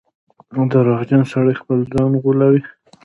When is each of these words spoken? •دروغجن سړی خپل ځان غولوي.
•دروغجن 0.71 1.21
سړی 1.31 1.53
خپل 1.61 1.79
ځان 1.93 2.11
غولوي. 2.21 2.61